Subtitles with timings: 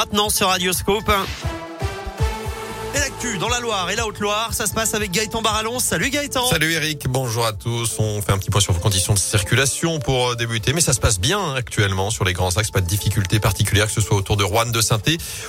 [0.00, 1.10] Maintenant sur Radioscope.
[2.94, 5.78] Et l'actu dans la Loire et la Haute-Loire, ça se passe avec Gaëtan Barallon.
[5.78, 6.46] Salut Gaëtan.
[6.48, 7.96] Salut Eric, bonjour à tous.
[7.98, 10.94] On fait un petit point sur vos conditions de circulation pour euh, débuter, mais ça
[10.94, 12.70] se passe bien actuellement sur les grands axes.
[12.70, 15.00] Pas de difficultés particulières, que ce soit autour de Rouen, de saint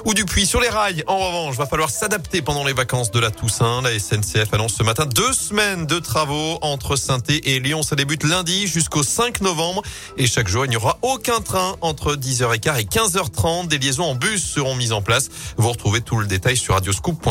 [0.04, 0.46] ou du Puy.
[0.46, 3.82] Sur les rails, en revanche, va falloir s'adapter pendant les vacances de la Toussaint.
[3.84, 7.84] La SNCF annonce ce matin deux semaines de travaux entre saint et Lyon.
[7.84, 9.82] Ça débute lundi jusqu'au 5 novembre
[10.18, 13.68] et chaque jour, il n'y aura aucun train entre 10h15 et 15h30.
[13.68, 15.30] Des liaisons en bus seront mises en place.
[15.58, 17.29] Vous retrouvez tout le détail sur radioscoop.com.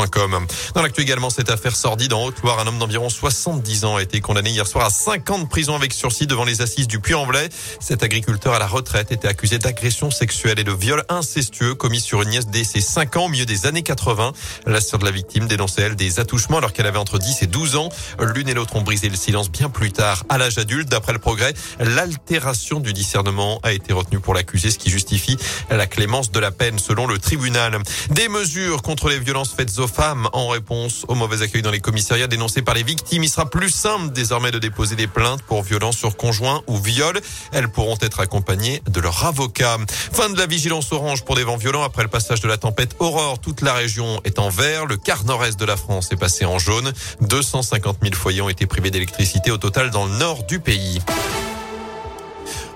[0.75, 4.21] Dans l'actu également, cette affaire sordide en Haute-Loire, un homme d'environ 70 ans a été
[4.21, 7.49] condamné hier soir à 5 ans de prison avec sursis devant les assises du Puy-en-Velay.
[7.81, 12.21] Cet agriculteur à la retraite était accusé d'agression sexuelle et de viol incestueux commis sur
[12.21, 14.31] une nièce dès ses 5 ans au milieu des années 80.
[14.67, 17.47] La sœur de la victime dénonçait elle des attouchements alors qu'elle avait entre 10 et
[17.47, 17.89] 12 ans.
[18.21, 20.87] L'une et l'autre ont brisé le silence bien plus tard à l'âge adulte.
[20.87, 25.37] D'après le progrès, l'altération du discernement a été retenue pour l'accusé, ce qui justifie
[25.69, 27.77] la clémence de la peine selon le tribunal.
[28.11, 31.81] Des mesures contre les violences faites aux femmes en réponse au mauvais accueil dans les
[31.81, 33.23] commissariats dénoncés par les victimes.
[33.23, 37.19] Il sera plus simple désormais de déposer des plaintes pour violence sur conjoint ou viol.
[37.51, 39.77] Elles pourront être accompagnées de leur avocat.
[39.87, 42.95] Fin de la vigilance orange pour des vents violents après le passage de la tempête
[42.99, 43.39] Aurore.
[43.39, 44.85] Toute la région est en vert.
[44.85, 46.93] Le quart nord-est de la France est passé en jaune.
[47.21, 51.01] 250 000 foyers ont été privés d'électricité au total dans le nord du pays.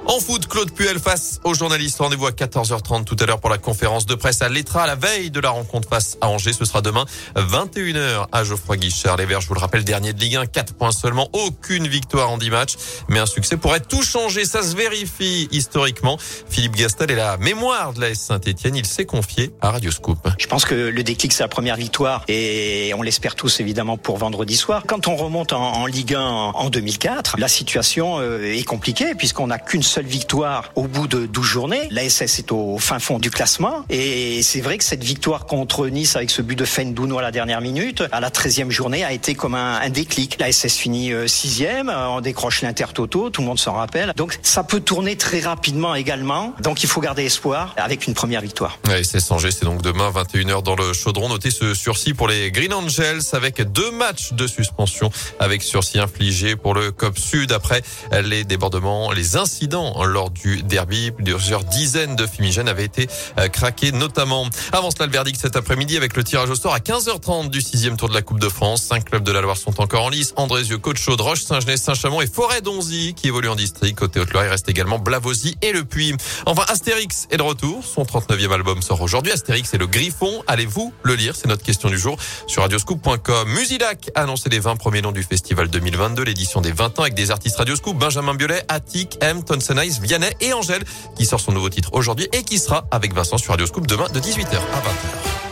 [0.06, 2.00] En foot, Claude Puel face aux journalistes.
[2.00, 5.32] Rendez-vous à 14h30 tout à l'heure pour la conférence de presse à l'Etra, la veille
[5.32, 6.52] de la rencontre face à Angers.
[6.52, 7.06] Ce sera demain
[7.38, 9.16] 21h à Geoffroy Guichard.
[9.16, 12.30] Les Verts, je vous le rappelle, dernier de Ligue 1, 4 points seulement, aucune victoire
[12.30, 12.74] en 10 matchs.
[13.08, 16.18] Mais un succès pourrait tout changer, ça se vérifie historiquement.
[16.50, 18.76] Philippe Gastal est la mémoire de la S Saint-Etienne.
[18.76, 20.28] Il s'est confié à Radio Scoop.
[20.38, 24.18] Je pense que le déclic, c'est la première victoire et on l'espère tous évidemment pour
[24.18, 24.84] vendredi soir.
[24.86, 29.60] Quand on remonte en, Ligue 1 en 2004, la situation euh, est compliquée puisqu'on n'a
[29.60, 31.88] qu'une seule victoire au bout de 12 journées.
[31.92, 33.86] L'ASS est au fin fond du classement.
[33.90, 37.32] Et c'est vrai que cette victoire contre Nice avec ce but de Fendouno à la
[37.32, 40.38] dernière minute, à la 13e journée, a été comme un, un déclic.
[40.40, 44.14] L'ASS finit 6e, euh, on décroche l'Inter-Toto, tout le monde s'en rappelle.
[44.16, 46.54] Donc ça peut tourner très rapidement également.
[46.62, 48.80] Donc il faut garder espoir avec une première victoire.
[48.88, 51.30] L'ASS Angers, c'est donc demain 21h dans le chaudron.
[51.30, 56.56] Notez ce sursis pour les Green Angels avec deux matchs de suspension avec sursis infligé
[56.56, 57.82] pour le COP Sud après
[58.24, 61.12] les débordements, les incidents lors du derby.
[61.12, 63.08] Plusieurs dizaines de fumigènes avaient été
[63.40, 64.48] euh, craqués notamment.
[64.72, 67.98] Avant cela, le verdict cet après-midi avec le tirage au sort à 15h30 du sixième
[67.98, 68.84] tour de la Coupe de France.
[68.84, 70.34] Cinq clubs de la Loire sont encore en lice.
[70.36, 73.98] Andrézieux, Côte-Chaude, Roche, Saint-Genès, Saint-Chamond et Forêt-Donzy qui évoluent en district.
[73.98, 76.16] Côté Haute-Loire, il reste également Blavozy et le Puy.
[76.46, 77.84] Enfin, Astérix est de retour.
[77.84, 79.32] Son 39e album sort aujourd'hui.
[79.32, 80.44] Astérix et le Griffon.
[80.48, 81.36] Allez-vous le lire?
[81.36, 82.18] C'est notre question du jour
[82.48, 83.50] sur radioscoop.com.
[83.50, 87.14] Musilac a annoncé les 20 premiers noms du festival 2022, l'édition des 20 ans avec
[87.14, 90.84] des artistes Radioscoop, Benjamin Biolay, Attic, M, Tonson Nice, Vianney et Angèle
[91.16, 94.08] qui sort son nouveau titre aujourd'hui et qui sera avec Vincent sur Radio Scoop demain
[94.10, 95.43] de 18h à 20h.